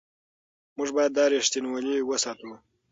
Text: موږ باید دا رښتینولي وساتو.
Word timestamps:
موږ 0.77 0.89
باید 0.95 1.11
دا 1.17 1.23
رښتینولي 1.33 1.95
وساتو. 2.03 2.51